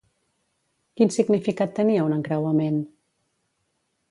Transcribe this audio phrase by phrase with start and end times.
[1.01, 2.81] Quin significat tenia un encreuament?